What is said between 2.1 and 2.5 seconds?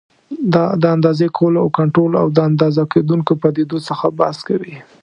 او د